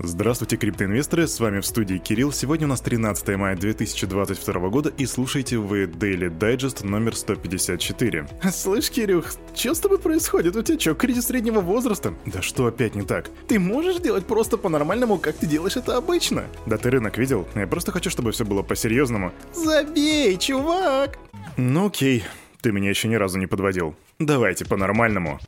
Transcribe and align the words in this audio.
Здравствуйте, 0.00 0.56
криптоинвесторы, 0.56 1.26
с 1.26 1.40
вами 1.40 1.58
в 1.58 1.66
студии 1.66 1.96
Кирилл. 1.96 2.30
Сегодня 2.30 2.68
у 2.68 2.70
нас 2.70 2.80
13 2.80 3.36
мая 3.36 3.56
2022 3.56 4.68
года 4.68 4.92
и 4.96 5.06
слушаете 5.06 5.58
вы 5.58 5.86
Daily 5.86 6.30
Digest 6.30 6.86
номер 6.86 7.16
154. 7.16 8.28
Слышь, 8.52 8.90
Кирюх, 8.90 9.32
что 9.56 9.74
с 9.74 9.80
тобой 9.80 9.98
происходит? 9.98 10.54
У 10.54 10.62
тебя 10.62 10.78
что, 10.78 10.94
кризис 10.94 11.26
среднего 11.26 11.60
возраста? 11.60 12.14
Да 12.26 12.42
что 12.42 12.66
опять 12.66 12.94
не 12.94 13.02
так? 13.02 13.28
Ты 13.48 13.58
можешь 13.58 13.98
делать 13.98 14.24
просто 14.24 14.56
по-нормальному, 14.56 15.18
как 15.18 15.34
ты 15.34 15.46
делаешь 15.46 15.76
это 15.76 15.96
обычно? 15.96 16.44
Да 16.64 16.78
ты 16.78 16.90
рынок 16.90 17.18
видел? 17.18 17.48
Я 17.56 17.66
просто 17.66 17.90
хочу, 17.90 18.08
чтобы 18.08 18.30
все 18.30 18.44
было 18.44 18.62
по-серьезному. 18.62 19.32
Забей, 19.52 20.36
чувак! 20.36 21.18
Ну 21.56 21.86
окей, 21.86 22.22
ты 22.60 22.70
меня 22.70 22.90
еще 22.90 23.08
ни 23.08 23.16
разу 23.16 23.36
не 23.36 23.48
подводил. 23.48 23.96
Давайте 24.20 24.64
по-нормальному. 24.64 25.40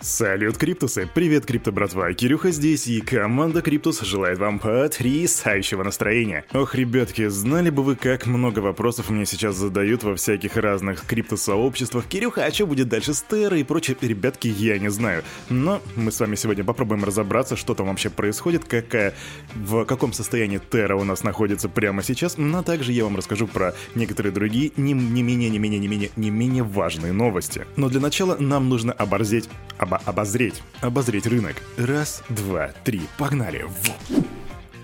Салют, 0.00 0.58
Криптусы! 0.58 1.08
Привет, 1.12 1.46
Крипто 1.46 1.72
братва! 1.72 2.12
Кирюха 2.12 2.50
здесь, 2.50 2.86
и 2.86 3.00
команда 3.00 3.62
Криптус 3.62 4.02
желает 4.02 4.38
вам 4.38 4.58
потрясающего 4.58 5.82
настроения. 5.82 6.44
Ох, 6.52 6.74
ребятки, 6.74 7.26
знали 7.28 7.70
бы 7.70 7.82
вы, 7.82 7.96
как 7.96 8.26
много 8.26 8.60
вопросов 8.60 9.08
мне 9.08 9.24
сейчас 9.24 9.56
задают 9.56 10.04
во 10.04 10.14
всяких 10.14 10.56
разных 10.56 11.06
криптосообществах. 11.06 12.06
Кирюха, 12.06 12.44
а 12.44 12.52
что 12.52 12.66
будет 12.66 12.88
дальше 12.88 13.14
с 13.14 13.22
Террой 13.22 13.60
и 13.60 13.64
прочее? 13.64 13.96
Ребятки, 14.00 14.48
я 14.48 14.78
не 14.78 14.90
знаю. 14.90 15.24
Но 15.48 15.80
мы 15.96 16.12
с 16.12 16.20
вами 16.20 16.34
сегодня 16.34 16.62
попробуем 16.62 17.02
разобраться, 17.02 17.56
что 17.56 17.74
там 17.74 17.86
вообще 17.86 18.10
происходит, 18.10 18.64
какая, 18.64 19.14
в 19.54 19.84
каком 19.86 20.12
состоянии 20.12 20.60
Терра 20.70 20.96
у 20.96 21.04
нас 21.04 21.24
находится 21.24 21.68
прямо 21.68 22.02
сейчас, 22.02 22.36
но 22.36 22.62
также 22.62 22.92
я 22.92 23.04
вам 23.04 23.16
расскажу 23.16 23.46
про 23.46 23.74
некоторые 23.94 24.32
другие 24.32 24.72
не, 24.76 24.92
не 24.92 25.22
менее, 25.22 25.48
не 25.48 25.58
менее, 25.58 25.80
не 25.80 25.88
менее, 25.88 26.10
не 26.16 26.30
менее 26.30 26.62
важные 26.64 27.12
новости. 27.12 27.66
Но 27.76 27.88
для 27.88 28.00
начала 28.00 28.36
нам 28.38 28.68
нужно 28.68 28.92
оборзеть, 28.92 29.48
обо 29.86 29.98
обозреть, 30.04 30.62
обозреть 30.80 31.26
рынок. 31.26 31.56
Раз, 31.76 32.22
два, 32.28 32.72
три, 32.84 33.02
погнали! 33.18 33.62
Во. 33.62 34.35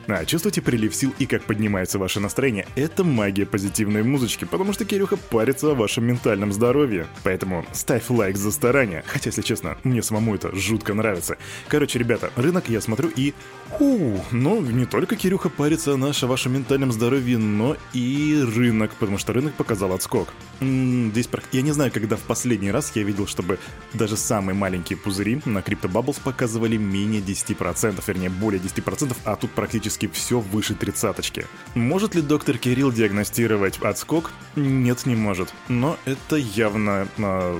А, 0.08 0.24
чувствуете 0.24 0.62
прилив 0.62 0.94
сил 0.94 1.14
и 1.18 1.26
как 1.26 1.44
поднимается 1.44 1.98
ваше 1.98 2.18
настроение? 2.18 2.66
Это 2.74 3.04
магия 3.04 3.46
позитивной 3.46 4.02
музычки, 4.02 4.44
потому 4.44 4.72
что 4.72 4.84
Кирюха 4.84 5.16
парится 5.16 5.70
о 5.70 5.74
вашем 5.74 6.04
ментальном 6.04 6.52
здоровье. 6.52 7.06
Поэтому 7.22 7.64
ставь 7.72 8.10
лайк 8.10 8.36
за 8.36 8.50
старание. 8.50 9.04
Хотя, 9.06 9.30
если 9.30 9.42
честно, 9.42 9.76
мне 9.84 10.02
самому 10.02 10.34
это 10.34 10.54
жутко 10.54 10.94
нравится. 10.94 11.36
Короче, 11.68 11.98
ребята, 11.98 12.30
рынок 12.36 12.68
я 12.68 12.80
смотрю 12.80 13.10
и... 13.14 13.32
Ху, 13.70 14.22
ну, 14.32 14.60
не 14.60 14.84
только 14.84 15.16
Кирюха 15.16 15.48
парится 15.48 15.94
о 15.94 15.96
нашем 15.96 16.28
вашем 16.28 16.52
ментальном 16.52 16.92
здоровье, 16.92 17.38
но 17.38 17.76
и 17.94 18.44
рынок, 18.54 18.90
потому 18.98 19.16
что 19.18 19.32
рынок 19.32 19.54
показал 19.54 19.92
отскок. 19.92 20.28
М-м, 20.60 21.10
здесь, 21.12 21.28
я 21.52 21.62
не 21.62 21.72
знаю, 21.72 21.90
когда 21.90 22.16
в 22.16 22.20
последний 22.20 22.70
раз 22.70 22.92
я 22.94 23.02
видел, 23.02 23.26
чтобы 23.26 23.58
даже 23.94 24.18
самые 24.18 24.54
маленькие 24.54 24.98
пузыри 24.98 25.40
на 25.46 25.60
Crypto 25.60 25.90
Bubbles 25.90 26.20
показывали 26.22 26.76
менее 26.76 27.22
10%, 27.22 28.02
вернее, 28.06 28.28
более 28.28 28.60
10%, 28.60 29.16
а 29.24 29.36
тут 29.36 29.50
практически 29.52 29.91
практически 29.92 30.06
все 30.06 30.40
выше 30.40 30.74
тридцаточки. 30.74 31.46
Может 31.74 32.14
ли 32.14 32.22
доктор 32.22 32.58
Кирилл 32.58 32.92
диагностировать 32.92 33.78
отскок? 33.82 34.30
Нет, 34.56 35.06
не 35.06 35.14
может. 35.14 35.52
Но 35.68 35.96
это 36.04 36.36
явно... 36.36 37.08
Э, 37.18 37.58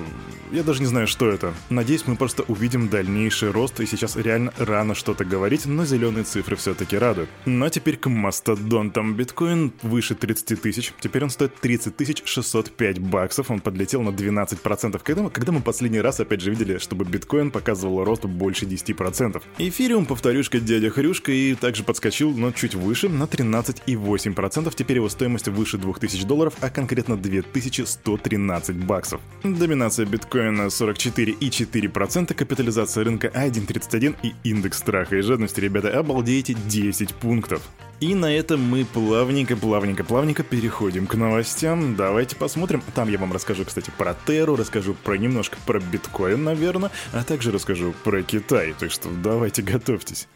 я 0.51 0.63
даже 0.63 0.81
не 0.81 0.87
знаю, 0.87 1.07
что 1.07 1.31
это. 1.31 1.55
Надеюсь, 1.71 2.07
мы 2.07 2.17
просто 2.17 2.43
увидим 2.43 2.89
дальнейший 2.89 3.51
рост, 3.51 3.81
и 3.81 3.87
сейчас 3.87 4.17
реально 4.17 4.53
рано 4.59 4.95
что-то 4.95 5.25
говорить, 5.25 5.65
но 5.67 5.87
зеленые 5.87 6.25
цифры 6.25 6.57
все-таки 6.57 6.99
радуют. 6.99 7.31
Ну 7.47 7.65
а 7.65 7.71
теперь 7.71 7.97
к 7.97 8.09
мастодонтам. 8.09 9.15
Биткоин 9.15 9.73
выше 9.83 10.15
30 10.15 10.61
тысяч. 10.61 10.93
Теперь 11.01 11.25
он 11.25 11.31
стоит 11.31 11.55
30 11.57 11.97
тысяч 11.97 12.23
605 12.25 12.99
баксов. 12.99 13.51
Он 13.51 13.61
подлетел 13.61 14.03
на 14.03 14.11
12%. 14.11 15.01
Когда 15.03 15.23
мы, 15.23 15.31
когда 15.31 15.53
мы 15.53 15.61
последний 15.63 16.01
раз, 16.01 16.21
опять 16.21 16.43
же, 16.43 16.51
видели, 16.51 16.79
чтобы 16.79 17.07
биткоин 17.07 17.51
показывал 17.51 18.05
рост 18.05 18.25
больше 18.25 18.67
10%. 18.67 19.43
Эфириум, 19.59 20.05
повторюшка, 20.05 20.61
дядя 20.61 20.91
Хрюшка, 20.91 21.33
и 21.33 21.55
также 21.55 21.83
подскочил 21.83 22.22
подскочил, 22.23 22.33
но 22.33 22.53
чуть 22.53 22.75
выше, 22.75 23.09
на 23.09 23.25
13,8%. 23.25 24.73
Теперь 24.75 24.97
его 24.97 25.09
стоимость 25.09 25.49
выше 25.49 25.79
2000 25.79 26.25
долларов, 26.27 26.55
а 26.61 26.71
конкретно 26.71 27.17
2113 27.17 28.77
баксов. 28.77 29.21
Доминация 29.43 30.07
биткоина 30.07 30.69
44,4%, 30.69 32.35
капитализация 32.35 33.05
рынка 33.05 33.29
1,31 33.29 34.17
и 34.23 34.35
индекс 34.45 34.79
страха 34.79 35.17
и 35.17 35.21
жадности, 35.21 35.61
ребята, 35.61 35.99
обалдеете 35.99 36.55
10 36.55 37.15
пунктов. 37.15 37.63
И 38.01 38.15
на 38.15 38.35
этом 38.35 38.61
мы 38.61 38.85
плавненько, 38.85 39.57
плавненько, 39.57 40.03
плавненько 40.03 40.43
переходим 40.43 41.07
к 41.07 41.15
новостям. 41.15 41.95
Давайте 41.95 42.35
посмотрим. 42.35 42.83
Там 42.97 43.09
я 43.09 43.19
вам 43.19 43.33
расскажу, 43.33 43.65
кстати, 43.65 43.93
про 43.97 44.15
Терру, 44.27 44.57
расскажу 44.57 44.95
про 44.95 45.17
немножко 45.17 45.57
про 45.67 45.79
биткоин, 45.79 46.43
наверное, 46.43 46.91
а 47.13 47.23
также 47.23 47.53
расскажу 47.53 47.95
про 48.03 48.23
Китай. 48.23 48.75
Так 48.79 48.91
что 48.91 49.09
давайте 49.09 49.63
готовьтесь. 49.63 50.27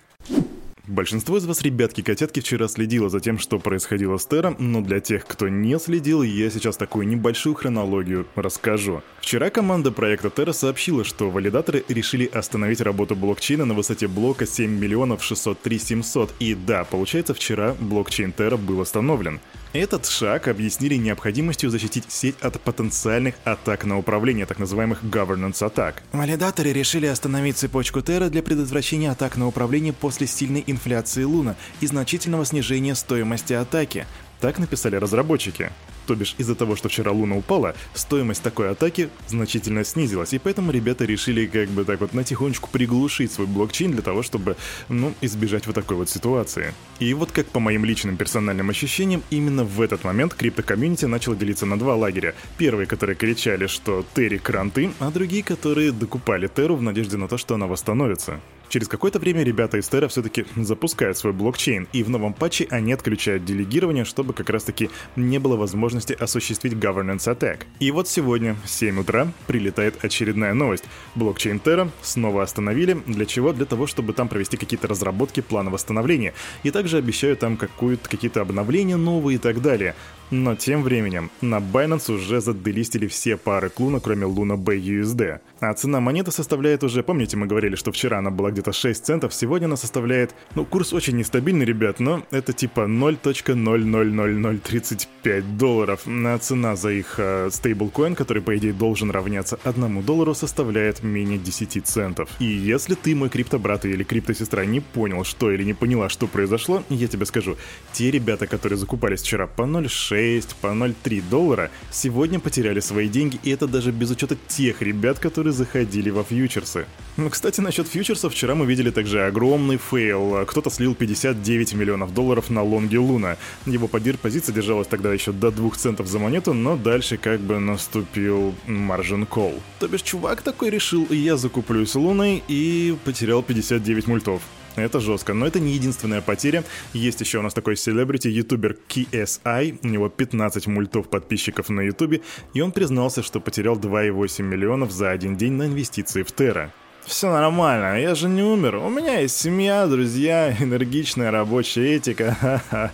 Большинство 0.89 1.37
из 1.37 1.45
вас, 1.47 1.63
ребятки-котятки, 1.63 2.39
вчера 2.39 2.69
следило 2.69 3.09
за 3.09 3.19
тем, 3.19 3.41
что 3.41 3.59
происходило 3.59 4.19
с 4.19 4.27
Терра, 4.27 4.55
но 4.61 4.83
для 4.83 5.01
тех, 5.01 5.27
кто 5.27 5.49
не 5.49 5.77
следил, 5.81 6.23
я 6.23 6.49
сейчас 6.49 6.77
такую 6.77 7.09
небольшую 7.09 7.57
хронологию 7.57 8.25
расскажу. 8.37 9.03
Вчера 9.21 9.51
команда 9.51 9.91
проекта 9.91 10.29
Terra 10.29 10.53
сообщила, 10.53 11.03
что 11.03 11.29
валидаторы 11.29 11.85
решили 11.89 12.27
остановить 12.27 12.81
работу 12.81 13.17
блокчейна 13.17 13.65
на 13.65 13.75
высоте 13.75 14.07
блока 14.07 14.47
7 14.47 14.71
миллионов 14.71 15.25
603 15.25 15.79
700. 15.81 16.35
И 16.39 16.55
да, 16.55 16.85
получается, 16.85 17.35
вчера 17.35 17.75
блокчейн 17.81 18.33
Terra 18.37 18.57
был 18.57 18.81
остановлен. 18.81 19.41
Этот 19.79 20.07
шаг 20.07 20.49
объяснили 20.49 20.95
необходимостью 20.95 21.69
защитить 21.69 22.07
сеть 22.09 22.37
от 22.41 22.59
потенциальных 22.63 23.35
атак 23.45 23.85
на 23.85 23.99
управление, 23.99 24.47
так 24.47 24.59
называемых 24.59 25.03
governance 25.05 25.63
атак. 25.63 26.03
Валидаторы 26.13 26.73
решили 26.73 27.05
остановить 27.05 27.59
цепочку 27.59 27.99
Terra 27.99 28.31
для 28.31 28.43
предотвращения 28.43 29.11
атак 29.11 29.37
на 29.37 29.47
управление 29.47 29.93
после 29.93 30.27
сильной 30.27 30.65
инфляции 30.67 31.25
Луна 31.25 31.57
и 31.83 31.87
значительного 31.87 32.47
снижения 32.47 32.95
стоимости 32.95 33.53
атаки. 33.53 34.07
Так 34.41 34.59
написали 34.59 34.97
разработчики. 34.97 35.71
То 36.07 36.15
бишь 36.15 36.37
из-за 36.39 36.55
того, 36.55 36.77
что 36.77 36.89
вчера 36.89 37.11
Луна 37.11 37.37
упала, 37.37 37.75
стоимость 37.95 38.43
такой 38.43 38.71
атаки 38.71 39.09
значительно 39.27 39.85
снизилась, 39.85 40.33
и 40.33 40.39
поэтому 40.39 40.71
ребята 40.71 41.05
решили 41.05 41.47
как 41.47 41.69
бы 41.69 41.85
так 41.85 42.01
вот 42.01 42.15
натихонечку 42.15 42.69
приглушить 42.71 43.33
свой 43.33 43.49
блокчейн 43.49 43.91
для 43.91 44.03
того, 44.03 44.23
чтобы, 44.23 44.57
ну, 44.89 45.15
избежать 45.21 45.67
вот 45.67 45.75
такой 45.75 45.97
вот 45.97 46.09
ситуации. 46.09 46.75
И 47.01 47.13
вот 47.13 47.33
как 47.33 47.47
по 47.47 47.59
моим 47.59 47.85
личным 47.85 48.17
персональным 48.17 48.71
ощущениям, 48.71 49.23
именно 49.31 49.65
в 49.65 49.81
этот 49.81 50.05
момент 50.05 50.35
крипто-комьюнити 50.35 51.07
начало 51.07 51.35
делиться 51.35 51.67
на 51.67 51.79
два 51.79 51.97
лагеря. 51.97 52.35
Первые, 52.57 52.87
которые 52.87 53.17
кричали, 53.17 53.67
что 53.67 54.05
Терри 54.15 54.39
кранты, 54.39 54.93
а 55.01 55.11
другие, 55.11 55.43
которые 55.43 55.91
докупали 55.91 56.47
Терру 56.47 56.77
в 56.77 56.83
надежде 56.83 57.17
на 57.17 57.27
то, 57.27 57.37
что 57.37 57.55
она 57.55 57.67
восстановится. 57.67 58.41
Через 58.69 58.89
какое-то 58.89 59.19
время 59.19 59.43
ребята 59.43 59.79
из 59.79 59.89
Terra 59.89 60.09
все-таки 60.09 60.45
запускают 60.57 61.17
свой 61.17 61.33
блокчейн, 61.33 61.87
и 61.93 62.03
в 62.03 62.11
новом 62.11 62.35
патче 62.35 62.67
они 62.71 62.93
отключают 62.93 63.45
делегирование, 63.45 64.05
чтобы 64.05 64.33
как 64.33 64.51
раз-таки 64.51 64.91
не 65.15 65.39
было 65.39 65.57
возможности 65.57 66.13
осуществить 66.15 66.73
governance 66.73 67.27
attack. 67.27 67.61
И 67.79 67.91
вот 67.91 68.09
сегодня, 68.09 68.57
в 68.65 68.69
7 68.69 69.01
утра, 69.01 69.29
прилетает 69.47 70.05
очередная 70.05 70.53
новость. 70.53 70.85
Блокчейн 71.15 71.61
Terra 71.65 71.91
снова 72.03 72.43
остановили. 72.43 72.95
Для 73.07 73.25
чего? 73.25 73.53
Для 73.53 73.67
того, 73.67 73.87
чтобы 73.87 74.13
там 74.13 74.29
провести 74.29 74.57
какие-то 74.57 74.89
разработки 74.89 75.41
плана 75.41 75.71
восстановления. 75.71 76.35
И 76.65 76.71
также 76.71 76.97
обещают 76.99 77.39
там 77.39 77.57
какие-то 77.57 78.41
обновления 78.41 78.97
новые 78.97 79.37
и 79.37 79.39
так 79.39 79.63
далее. 79.63 79.95
Но 80.33 80.57
тем 80.57 80.83
временем 80.83 81.31
на 81.41 81.59
Binance 81.59 82.13
уже 82.13 82.41
заделистили 82.41 83.07
все 83.07 83.37
пары 83.37 83.69
Клуна, 83.71 84.01
кроме 84.01 84.27
Luna 84.27 84.57
BUSD. 84.57 85.39
А 85.61 85.73
цена 85.75 86.01
монеты 86.01 86.33
составляет 86.33 86.83
уже, 86.83 87.05
помните, 87.05 87.37
мы 87.37 87.47
говорили, 87.47 87.77
что 87.77 87.93
вчера 87.93 88.19
она 88.19 88.31
была 88.31 88.51
где-то 88.57 88.73
6 88.73 89.05
центов, 89.05 89.33
сегодня 89.35 89.67
она 89.67 89.77
составляет, 89.77 90.35
ну, 90.55 90.65
курс 90.65 90.93
очень 90.93 91.17
нестабильный, 91.17 91.65
ребят, 91.65 92.01
но 92.01 92.25
это 92.31 92.53
типа 92.53 92.81
0.000035 92.81 95.57
долларов. 95.57 96.03
А 96.07 96.39
цена 96.39 96.77
за 96.77 96.91
их 96.91 97.15
э, 97.19 97.51
стейблкоин, 97.53 98.15
который, 98.15 98.43
по 98.43 98.57
идее, 98.57 98.73
должен 98.73 99.11
равняться 99.11 99.59
1 99.65 100.03
доллару, 100.03 100.35
составляет 100.35 101.03
менее 101.03 101.39
10 101.39 101.87
центов. 101.87 102.31
И 102.41 102.47
если 102.47 102.95
ты, 102.95 103.15
мой 103.15 103.29
криптобрат 103.29 103.85
или 103.85 104.05
криптосестра, 104.05 104.65
не 104.65 104.81
понял, 104.81 105.25
что 105.25 105.53
или 105.53 105.65
не 105.65 105.75
поняла, 105.75 106.09
что 106.09 106.27
произошло, 106.27 106.83
я 106.89 107.09
тебе 107.09 107.27
скажу, 107.27 107.57
те 107.93 108.11
ребята, 108.11 108.47
которые 108.47 108.79
закупались 108.79 109.21
вчера 109.21 109.47
по 109.47 109.63
0.6, 109.63 109.87
0,6, 109.87 110.55
по 110.61 110.69
0,3 110.69 111.23
доллара, 111.31 111.71
сегодня 111.91 112.41
потеряли 112.41 112.81
свои 112.81 113.09
деньги, 113.09 113.39
и 113.43 113.51
это 113.51 113.67
даже 113.67 113.93
без 113.93 114.11
учета 114.11 114.37
тех 114.49 114.83
ребят, 114.83 115.19
которые 115.19 115.53
заходили 115.53 116.11
во 116.11 116.23
фьючерсы. 116.23 116.87
Ну, 117.17 117.31
кстати, 117.31 117.61
насчет 117.61 117.89
фьючерсов, 117.89 118.33
вчера 118.33 118.46
мы 118.55 118.67
видели 118.67 118.91
также 118.91 119.27
огромный 119.27 119.79
фейл. 119.79 120.45
Кто-то 120.47 120.71
слил 120.71 120.95
59 120.95 121.75
миллионов 121.75 122.15
долларов 122.15 122.51
на 122.51 122.63
лонге 122.63 122.99
Луна. 122.99 123.37
Его 123.67 123.89
позиция 123.89 124.55
держалась 124.55 124.87
тогда 124.87 125.13
еще 125.13 125.33
до 125.33 125.51
2 125.51 125.71
центов 125.71 126.07
за 126.07 126.19
монету, 126.19 126.55
но 126.55 126.77
дальше 126.77 127.17
как 127.17 127.41
бы 127.41 127.59
наступил 127.59 128.55
margin 128.67 129.27
call. 129.29 129.61
То 129.79 129.89
бишь, 129.89 130.03
чувак 130.03 130.43
такой 130.43 130.71
решил, 130.71 131.07
я 131.11 131.37
закуплюсь 131.37 131.95
Луной 131.95 132.43
и 132.49 132.97
потерял 133.05 133.43
59 133.43 134.07
мультов. 134.07 134.43
Это 134.77 135.01
жестко, 135.01 135.33
но 135.33 135.47
это 135.47 135.59
не 135.59 135.73
единственная 135.73 136.21
потеря. 136.21 136.63
Есть 136.93 137.23
еще 137.23 137.39
у 137.39 137.43
нас 137.43 137.55
такой 137.55 137.77
селебрити, 137.77 138.29
ютубер 138.29 138.77
KSI, 138.89 139.79
у 139.83 139.87
него 139.87 140.11
15 140.11 140.67
мультов 140.67 141.09
подписчиков 141.09 141.71
на 141.71 141.81
ютубе, 141.81 142.21
и 142.53 142.61
он 142.61 142.73
признался, 142.73 143.23
что 143.23 143.41
потерял 143.41 143.79
2,8 143.79 144.43
миллионов 144.43 144.93
за 144.93 145.11
один 145.11 145.35
день 145.37 145.53
на 145.53 145.65
инвестиции 145.67 146.23
в 146.23 146.31
Терра. 146.33 146.75
Все 147.07 147.31
нормально, 147.31 148.01
я 148.01 148.17
же 148.17 148.29
не 148.29 148.43
умер. 148.43 148.77
У 148.77 148.89
меня 148.91 149.21
есть 149.21 149.39
семья, 149.39 149.87
друзья, 149.87 150.55
энергичная 150.61 151.31
рабочая 151.31 151.97
этика. 151.97 152.61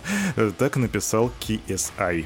Так 0.57 0.77
написал 0.77 1.31
KSI. 1.41 2.25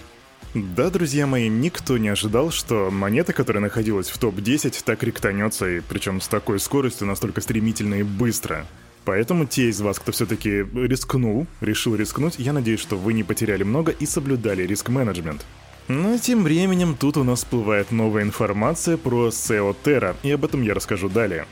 Да, 0.53 0.89
друзья 0.89 1.27
мои, 1.27 1.47
никто 1.47 1.97
не 1.97 2.09
ожидал, 2.09 2.51
что 2.51 2.89
монета, 2.91 3.31
которая 3.31 3.61
находилась 3.61 4.09
в 4.09 4.17
топ-10, 4.17 4.81
так 4.83 5.01
ректанется, 5.03 5.69
и 5.69 5.79
причем 5.79 6.19
с 6.19 6.27
такой 6.27 6.59
скоростью, 6.59 7.07
настолько 7.07 7.39
стремительно 7.41 7.95
и 7.95 8.03
быстро. 8.03 8.65
Поэтому 9.05 9.45
те 9.45 9.69
из 9.69 9.79
вас, 9.79 9.99
кто 9.99 10.11
все-таки 10.11 10.65
рискнул, 10.73 11.47
решил 11.61 11.95
рискнуть, 11.95 12.35
я 12.37 12.51
надеюсь, 12.51 12.81
что 12.81 12.97
вы 12.97 13.13
не 13.13 13.23
потеряли 13.23 13.63
много 13.63 13.93
и 13.93 14.05
соблюдали 14.05 14.63
риск-менеджмент. 14.63 15.45
Но 15.87 16.17
тем 16.17 16.43
временем 16.43 16.97
тут 16.99 17.15
у 17.15 17.23
нас 17.23 17.39
всплывает 17.39 17.91
новая 17.91 18.23
информация 18.23 18.97
про 18.97 19.29
SEO 19.29 19.73
Terra, 19.83 20.15
и 20.21 20.31
об 20.31 20.43
этом 20.43 20.61
я 20.61 20.73
расскажу 20.73 21.07
далее. 21.07 21.45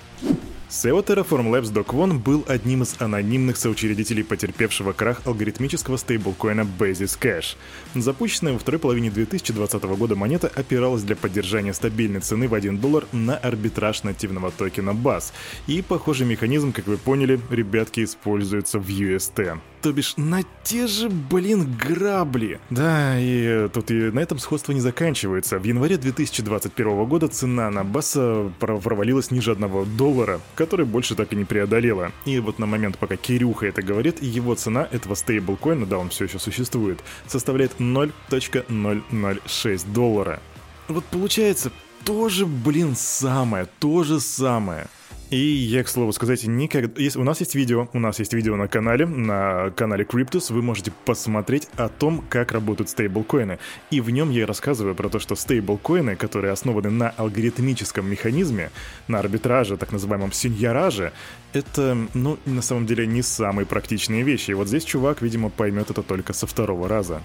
SEO 0.70 1.06
Terraform 1.06 1.52
Labs 1.52 1.72
Doc 1.72 1.96
One 1.96 2.20
был 2.20 2.44
одним 2.48 2.84
из 2.84 2.96
анонимных 3.00 3.56
соучредителей 3.56 4.26
потерпевшего 4.26 4.92
крах 4.92 5.22
алгоритмического 5.26 5.96
стейблкоина 5.96 6.68
Basis 6.78 7.18
Cash. 7.18 7.56
Запущенная 7.94 8.54
во 8.54 8.60
второй 8.60 8.80
половине 8.80 9.10
2020 9.10 9.84
года 9.84 10.16
монета 10.18 10.52
опиралась 10.54 11.04
для 11.04 11.16
поддержания 11.16 11.74
стабильной 11.74 12.20
цены 12.20 12.50
в 12.50 12.54
1 12.56 12.80
доллар 12.80 13.06
на 13.14 13.38
арбитраж 13.38 14.04
нативного 14.04 14.52
токена 14.52 14.90
BAS. 14.90 15.32
И 15.68 15.82
похожий 15.82 16.28
механизм, 16.28 16.74
как 16.74 16.88
вы 16.88 16.98
поняли, 16.98 17.40
ребятки 17.50 18.04
используется 18.04 18.80
в 18.80 18.90
UST 18.90 19.60
то 19.86 19.94
бишь 19.94 20.18
на 20.18 20.42
те 20.64 20.88
же, 20.88 21.10
блин, 21.10 21.78
грабли. 21.78 22.60
Да, 22.72 23.20
и 23.20 23.70
тут 23.72 23.92
и 23.92 24.10
на 24.10 24.20
этом 24.20 24.40
сходство 24.40 24.72
не 24.72 24.82
заканчивается. 24.82 25.60
В 25.60 25.64
январе 25.64 25.98
2021 25.98 27.06
года 27.06 27.28
цена 27.28 27.70
на 27.70 27.84
баса 27.84 28.52
провалилась 28.60 29.30
ниже 29.30 29.52
одного 29.52 29.86
доллара, 29.86 30.42
который 30.56 30.88
больше 30.88 31.14
так 31.14 31.34
и 31.34 31.36
не 31.36 31.46
преодолела. 31.46 32.12
И 32.26 32.40
вот 32.40 32.58
на 32.58 32.66
момент, 32.66 32.98
пока 32.98 33.16
Кирюха 33.16 33.68
это 33.68 33.84
говорит, 33.84 34.24
его 34.24 34.56
цена 34.56 34.88
этого 34.92 35.14
стейблкоина, 35.14 35.86
да, 35.86 36.00
он 36.00 36.10
все 36.10 36.26
еще 36.26 36.40
существует, 36.40 37.02
составляет 37.28 37.74
0.006 37.78 39.94
доллара. 39.94 40.42
Вот 40.88 41.06
получается, 41.06 41.72
тоже, 42.04 42.48
блин, 42.48 42.96
самое, 42.96 43.68
то 43.78 44.04
же 44.04 44.20
самое. 44.20 44.88
И 45.32 45.38
я, 45.38 45.84
к 45.84 45.88
слову 45.88 46.14
сказать, 46.14 46.44
никогда... 46.46 47.02
Если 47.02 47.18
у 47.18 47.24
нас 47.24 47.40
есть 47.40 47.56
видео, 47.56 47.90
у 47.94 48.00
нас 48.00 48.20
есть 48.20 48.34
видео 48.34 48.56
на 48.56 48.68
канале, 48.68 49.08
на 49.08 49.72
канале 49.72 50.06
Cryptus, 50.06 50.54
вы 50.54 50.62
можете 50.62 50.92
посмотреть 51.04 51.68
о 51.78 51.90
том, 51.90 52.24
как 52.30 52.52
работают 52.52 52.90
стейблкоины. 52.90 53.58
И 53.90 54.02
в 54.02 54.12
нем 54.12 54.30
я 54.30 54.46
рассказываю 54.46 54.94
про 54.94 55.10
то, 55.10 55.20
что 55.20 55.36
стейблкоины, 55.36 56.16
которые 56.16 56.54
основаны 56.54 56.92
на 56.92 57.10
алгоритмическом 57.10 58.08
механизме, 58.08 58.70
на 59.08 59.20
арбитраже, 59.20 59.78
так 59.78 59.92
называемом 59.92 60.32
синьяраже, 60.32 61.12
это, 61.54 61.98
ну, 62.14 62.38
на 62.46 62.62
самом 62.62 62.86
деле 62.86 63.08
не 63.08 63.24
самые 63.24 63.66
практичные 63.66 64.22
вещи. 64.22 64.52
И 64.52 64.54
вот 64.54 64.68
здесь 64.68 64.84
чувак, 64.84 65.24
видимо, 65.24 65.50
поймет 65.50 65.90
это 65.90 66.04
только 66.04 66.34
со 66.34 66.46
второго 66.46 66.88
раза. 66.88 67.24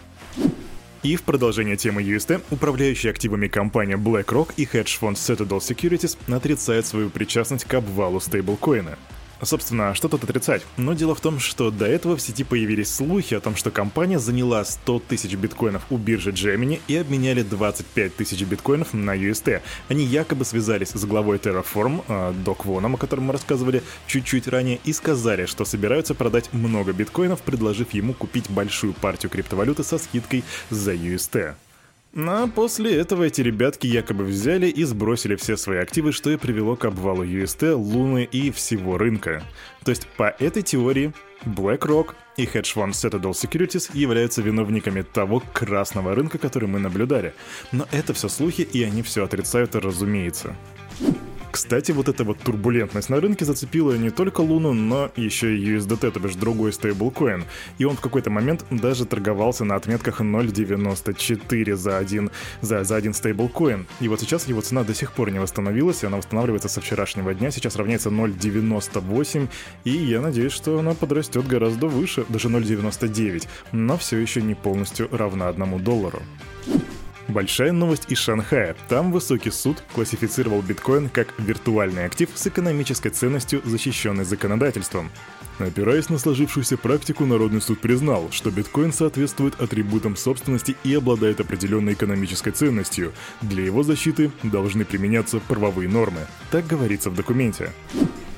И 1.02 1.16
в 1.16 1.22
продолжение 1.22 1.78
темы 1.78 2.02
UST, 2.02 2.42
управляющая 2.50 3.10
активами 3.10 3.48
компания 3.48 3.96
BlackRock 3.96 4.52
и 4.58 4.66
хедж-фонд 4.66 5.16
Citadel 5.16 5.58
Securities 5.58 6.18
отрицает 6.30 6.86
свою 6.86 7.08
причастность 7.08 7.64
к 7.64 7.72
обвалу 7.72 8.20
стейблкоина. 8.20 8.98
Собственно, 9.42 9.94
что 9.94 10.08
тут 10.08 10.24
отрицать? 10.24 10.66
Но 10.76 10.92
дело 10.92 11.14
в 11.14 11.20
том, 11.20 11.38
что 11.38 11.70
до 11.70 11.86
этого 11.86 12.16
в 12.16 12.20
сети 12.20 12.44
появились 12.44 12.94
слухи 12.94 13.34
о 13.34 13.40
том, 13.40 13.56
что 13.56 13.70
компания 13.70 14.18
заняла 14.18 14.64
100 14.64 15.02
тысяч 15.08 15.34
биткоинов 15.34 15.82
у 15.90 15.96
биржи 15.96 16.30
Gemini 16.30 16.80
и 16.88 16.96
обменяли 16.96 17.42
25 17.42 18.16
тысяч 18.16 18.42
биткоинов 18.42 18.92
на 18.92 19.16
UST. 19.16 19.62
Они 19.88 20.04
якобы 20.04 20.44
связались 20.44 20.90
с 20.90 21.04
главой 21.04 21.38
Terraform, 21.38 22.04
э, 22.06 22.32
Док 22.44 22.66
Воном, 22.66 22.96
о 22.96 22.98
котором 22.98 23.24
мы 23.24 23.32
рассказывали 23.32 23.82
чуть-чуть 24.06 24.46
ранее, 24.46 24.78
и 24.84 24.92
сказали, 24.92 25.46
что 25.46 25.64
собираются 25.64 26.14
продать 26.14 26.52
много 26.52 26.92
биткоинов, 26.92 27.40
предложив 27.40 27.94
ему 27.94 28.12
купить 28.12 28.50
большую 28.50 28.92
партию 28.92 29.30
криптовалюты 29.30 29.84
со 29.84 29.98
скидкой 29.98 30.44
за 30.68 30.92
UST. 30.92 31.54
А 32.16 32.48
после 32.48 32.96
этого 32.96 33.24
эти 33.24 33.40
ребятки 33.40 33.86
якобы 33.86 34.24
взяли 34.24 34.66
и 34.66 34.82
сбросили 34.82 35.36
все 35.36 35.56
свои 35.56 35.78
активы, 35.78 36.10
что 36.12 36.30
и 36.30 36.36
привело 36.36 36.74
к 36.74 36.84
обвалу 36.84 37.24
UST, 37.24 37.72
Луны 37.74 38.24
и 38.24 38.50
всего 38.50 38.98
рынка. 38.98 39.44
То 39.84 39.90
есть 39.90 40.08
по 40.16 40.34
этой 40.40 40.62
теории 40.62 41.12
BlackRock 41.44 42.14
и 42.36 42.46
хедж-фонд 42.46 42.94
Citadel 42.94 43.30
Securities 43.30 43.90
являются 43.94 44.42
виновниками 44.42 45.02
того 45.02 45.42
красного 45.52 46.14
рынка, 46.14 46.38
который 46.38 46.68
мы 46.68 46.80
наблюдали. 46.80 47.32
Но 47.70 47.86
это 47.92 48.12
все 48.12 48.28
слухи, 48.28 48.62
и 48.62 48.82
они 48.82 49.02
все 49.02 49.24
отрицают, 49.24 49.76
разумеется. 49.76 50.56
Кстати, 51.50 51.90
вот 51.90 52.08
эта 52.08 52.22
вот 52.22 52.38
турбулентность 52.38 53.08
на 53.08 53.20
рынке 53.20 53.44
зацепила 53.44 53.92
не 53.94 54.10
только 54.10 54.40
Луну, 54.40 54.72
но 54.72 55.10
еще 55.16 55.56
и 55.56 55.76
USDT, 55.76 56.10
то 56.12 56.20
бишь 56.20 56.36
другой 56.36 56.72
стейблкоин. 56.72 57.44
И 57.78 57.84
он 57.84 57.96
в 57.96 58.00
какой-то 58.00 58.30
момент 58.30 58.64
даже 58.70 59.04
торговался 59.04 59.64
на 59.64 59.74
отметках 59.74 60.20
0.94 60.20 61.74
за 61.74 61.98
один, 61.98 62.30
за, 62.60 62.84
за 62.84 62.96
один 62.96 63.14
стейблкоин. 63.14 63.86
И 64.00 64.08
вот 64.08 64.20
сейчас 64.20 64.46
его 64.46 64.60
цена 64.60 64.84
до 64.84 64.94
сих 64.94 65.12
пор 65.12 65.32
не 65.32 65.40
восстановилась, 65.40 66.02
и 66.02 66.06
она 66.06 66.18
восстанавливается 66.18 66.68
со 66.68 66.80
вчерашнего 66.80 67.34
дня, 67.34 67.50
сейчас 67.50 67.76
равняется 67.76 68.10
0.98, 68.10 69.48
и 69.84 69.90
я 69.90 70.20
надеюсь, 70.20 70.52
что 70.52 70.78
она 70.78 70.94
подрастет 70.94 71.46
гораздо 71.48 71.88
выше, 71.88 72.24
даже 72.28 72.48
0.99, 72.48 73.48
но 73.72 73.96
все 73.96 74.18
еще 74.18 74.40
не 74.40 74.54
полностью 74.54 75.08
равна 75.10 75.48
одному 75.48 75.80
доллару. 75.80 76.22
Большая 77.30 77.70
новость 77.70 78.06
из 78.08 78.18
Шанхая. 78.18 78.74
Там 78.88 79.12
высокий 79.12 79.52
суд 79.52 79.84
классифицировал 79.94 80.62
биткоин 80.62 81.08
как 81.08 81.32
виртуальный 81.38 82.04
актив 82.04 82.28
с 82.34 82.44
экономической 82.48 83.10
ценностью, 83.10 83.62
защищенной 83.64 84.24
законодательством. 84.24 85.10
Опираясь 85.60 86.08
на 86.08 86.18
сложившуюся 86.18 86.76
практику, 86.76 87.26
Народный 87.26 87.60
суд 87.60 87.80
признал, 87.80 88.28
что 88.32 88.50
биткоин 88.50 88.92
соответствует 88.92 89.60
атрибутам 89.60 90.16
собственности 90.16 90.76
и 90.82 90.92
обладает 90.94 91.38
определенной 91.38 91.92
экономической 91.92 92.50
ценностью. 92.50 93.12
Для 93.42 93.64
его 93.64 93.84
защиты 93.84 94.32
должны 94.42 94.84
применяться 94.84 95.38
правовые 95.38 95.88
нормы. 95.88 96.26
Так 96.50 96.66
говорится 96.66 97.10
в 97.10 97.14
документе. 97.14 97.70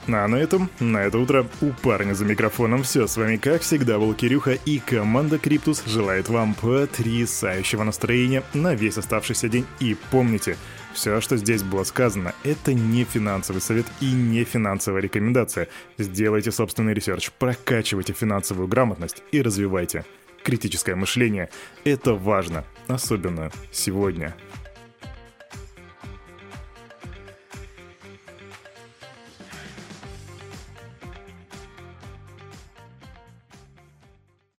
А 0.09 0.27
на 0.27 0.37
этом, 0.37 0.69
на 0.81 0.99
это 0.99 1.19
утро 1.19 1.47
у 1.61 1.71
парня 1.71 2.15
за 2.15 2.25
микрофоном 2.25 2.83
все. 2.83 3.07
С 3.07 3.17
вами, 3.17 3.37
как 3.37 3.63
всегда, 3.63 3.99
был 3.99 4.15
Кирюха 4.15 4.53
и 4.53 4.79
команда 4.79 5.39
Криптус 5.39 5.85
желает 5.87 6.29
вам 6.29 6.55
потрясающего 6.55 7.85
настроения 7.85 8.43
на 8.53 8.75
весь 8.75 8.99
оставшийся 8.99 9.49
день. 9.49 9.65
И 9.79 9.97
помните, 10.11 10.57
все, 10.93 11.21
что 11.21 11.37
здесь 11.37 11.63
было 11.63 11.85
сказано, 11.85 12.35
это 12.43 12.75
не 12.75 13.05
финансовый 13.05 13.61
совет 13.61 13.87
и 14.01 14.11
не 14.11 14.45
финансовая 14.45 15.03
рекомендация. 15.03 15.69
Сделайте 15.99 16.51
собственный 16.51 16.95
research, 16.95 17.31
прокачивайте 17.39 18.13
финансовую 18.13 18.67
грамотность 18.67 19.23
и 19.31 19.41
развивайте 19.41 20.05
критическое 20.43 20.97
мышление. 20.97 21.49
Это 21.85 22.15
важно, 22.15 22.65
особенно 22.89 23.53
сегодня. 23.71 24.35